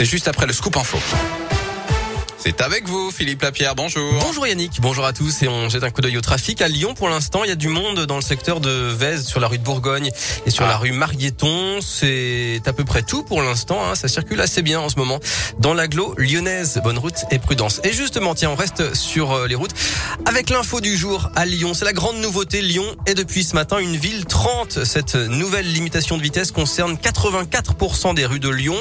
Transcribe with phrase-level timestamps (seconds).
[0.00, 0.96] C'est juste après le scoop info.
[2.42, 3.74] C'est avec vous, Philippe Lapierre.
[3.74, 4.14] Bonjour.
[4.18, 4.80] Bonjour Yannick.
[4.80, 5.42] Bonjour à tous.
[5.42, 6.62] Et on jette un coup d'œil au trafic.
[6.62, 9.40] À Lyon, pour l'instant, il y a du monde dans le secteur de Vèze, sur
[9.40, 10.10] la rue de Bourgogne
[10.46, 10.68] et sur Ah.
[10.68, 11.80] la rue Margueton.
[11.82, 13.78] C'est à peu près tout pour l'instant.
[13.84, 13.94] hein.
[13.94, 15.20] Ça circule assez bien en ce moment
[15.58, 16.80] dans l'agglo lyonnaise.
[16.82, 17.80] Bonne route et prudence.
[17.84, 19.74] Et justement, tiens, on reste sur euh, les routes
[20.24, 21.74] avec l'info du jour à Lyon.
[21.74, 22.62] C'est la grande nouveauté.
[22.62, 24.84] Lyon est depuis ce matin une ville 30.
[24.84, 28.76] Cette nouvelle limitation de vitesse concerne 84% des rues de Lyon.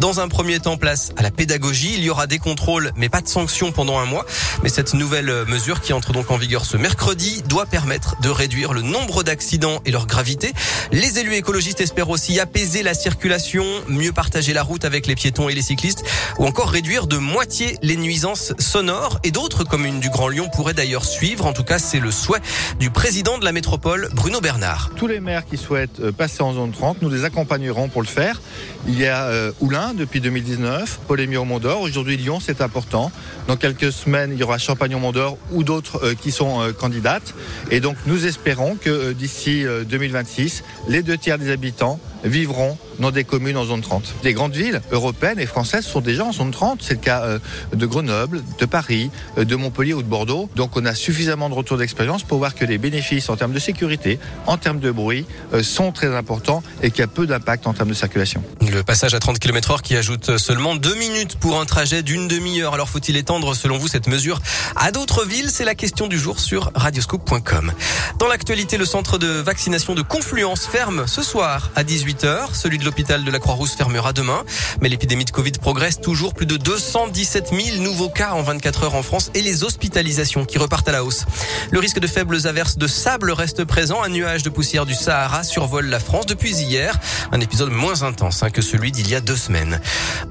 [0.00, 1.94] Dans un premier temps, place à la pédagogie.
[1.96, 4.26] Il y aura des contrôles, mais pas de sanctions pendant un mois.
[4.62, 8.72] Mais cette nouvelle mesure qui entre donc en vigueur ce mercredi doit permettre de réduire
[8.72, 10.52] le nombre d'accidents et leur gravité.
[10.92, 15.48] Les élus écologistes espèrent aussi apaiser la circulation, mieux partager la route avec les piétons
[15.48, 16.04] et les cyclistes,
[16.38, 19.18] ou encore réduire de moitié les nuisances sonores.
[19.24, 21.46] Et d'autres communes du Grand Lyon pourraient d'ailleurs suivre.
[21.46, 22.40] En tout cas, c'est le souhait
[22.78, 24.90] du président de la métropole, Bruno Bernard.
[24.96, 28.06] Tous les maires qui souhaitent euh, passer en zone 30, nous les accompagnerons pour le
[28.06, 28.40] faire.
[28.86, 31.80] Il y a euh, Oulin depuis 2019, Polémie au Mont-d'Or.
[31.80, 32.93] Aujourd'hui, Lyon, c'est important.
[32.94, 36.72] Dans quelques semaines, il y aura Champagne au Mont-d'Or ou d'autres euh, qui sont euh,
[36.72, 37.34] candidates.
[37.70, 42.78] Et donc, nous espérons que euh, d'ici euh, 2026, les deux tiers des habitants vivront
[42.98, 44.14] dans des communes en zone 30.
[44.22, 46.80] Les grandes villes européennes et françaises sont déjà en zone 30.
[46.82, 47.38] C'est le cas euh,
[47.74, 50.48] de Grenoble, de Paris, euh, de Montpellier ou de Bordeaux.
[50.56, 53.58] Donc on a suffisamment de retours d'expérience pour voir que les bénéfices en termes de
[53.58, 57.66] sécurité, en termes de bruit, euh, sont très importants et qu'il y a peu d'impact
[57.66, 58.42] en termes de circulation.
[58.60, 62.28] Le passage à 30 km heure qui ajoute seulement deux minutes pour un trajet d'une
[62.28, 62.74] demi-heure.
[62.74, 64.40] Alors faut-il étendre selon vous cette mesure
[64.76, 65.50] à d'autres villes?
[65.50, 67.72] C'est la question du jour sur radioscope.com.
[68.18, 72.13] Dans l'actualité, le centre de vaccination de Confluence ferme ce soir à 18h.
[72.52, 74.44] Celui de l'hôpital de la Croix-Rousse fermera demain.
[74.80, 76.34] Mais l'épidémie de Covid progresse toujours.
[76.34, 80.58] Plus de 217 000 nouveaux cas en 24 heures en France et les hospitalisations qui
[80.58, 81.24] repartent à la hausse.
[81.70, 84.02] Le risque de faibles averses de sable reste présent.
[84.02, 86.98] Un nuage de poussière du Sahara survole la France depuis hier.
[87.32, 89.80] Un épisode moins intense hein, que celui d'il y a deux semaines.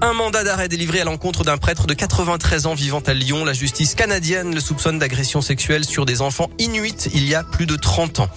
[0.02, 3.46] Un mandat d'arrêt délivré à l'encontre d'un prêtre de 93 ans vivant à Lyon.
[3.46, 7.66] La justice canadienne le soupçonne d'agression sexuelle sur des enfants inuits il y a plus
[7.66, 8.30] de 30 ans.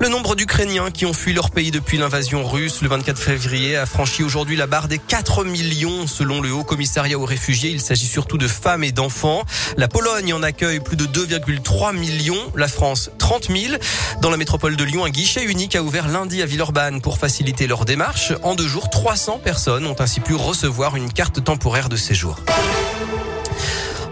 [0.00, 3.84] Le nombre d'Ukrainiens qui ont fui leur pays depuis l'invasion russe le 24 février a
[3.84, 7.70] franchi aujourd'hui la barre des 4 millions selon le Haut Commissariat aux réfugiés.
[7.70, 9.44] Il s'agit surtout de femmes et d'enfants.
[9.76, 13.74] La Pologne en accueille plus de 2,3 millions, la France 30 000.
[14.22, 17.66] Dans la métropole de Lyon, un guichet unique a ouvert lundi à Villeurbanne pour faciliter
[17.66, 18.32] leur démarche.
[18.42, 22.40] En deux jours, 300 personnes ont ainsi pu recevoir une carte temporaire de séjour.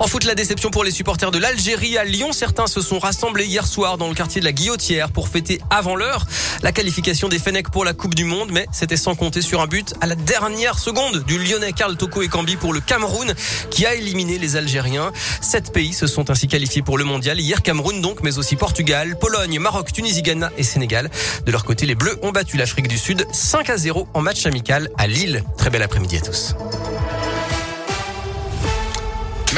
[0.01, 2.33] En foot, la déception pour les supporters de l'Algérie à Lyon.
[2.33, 5.97] Certains se sont rassemblés hier soir dans le quartier de la Guillotière pour fêter avant
[5.97, 6.25] l'heure
[6.63, 9.67] la qualification des Fennecs pour la Coupe du Monde, mais c'était sans compter sur un
[9.67, 13.35] but à la dernière seconde du Lyonnais Karl Toko et Cambi pour le Cameroun
[13.71, 15.13] qui a éliminé les Algériens.
[15.41, 17.41] Sept pays se sont ainsi qualifiés pour le mondial.
[17.41, 21.11] Hier, Cameroun donc, mais aussi Portugal, Pologne, Maroc, Tunisie, Ghana et Sénégal.
[21.45, 24.47] De leur côté, les Bleus ont battu l'Afrique du Sud 5 à 0 en match
[24.47, 25.43] amical à Lille.
[25.57, 26.55] Très bel après-midi à tous.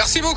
[0.00, 0.30] Merci beaucoup.